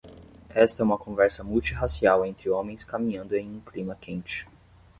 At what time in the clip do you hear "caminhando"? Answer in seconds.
2.83-3.35